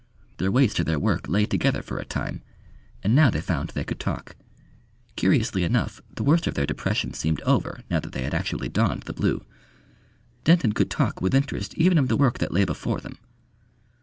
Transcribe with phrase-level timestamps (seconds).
[0.37, 2.41] Their ways to their work lay together for a time.
[3.03, 4.35] And now they found they could talk.
[5.15, 9.03] Curiously enough, the worst of their depression seemed over now that they had actually donned
[9.03, 9.45] the blue.
[10.43, 13.19] Denton could talk with interest even of the work that lay before them.